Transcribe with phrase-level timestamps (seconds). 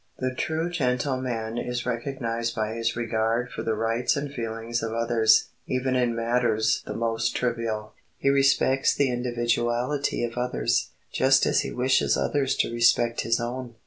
[0.17, 5.49] The true gentleman is recognized by his regard for the rights and feelings of others,
[5.67, 7.93] even in matters the most trivial.
[8.17, 13.75] He respects the individuality of others, just as he wishes others to respect his own.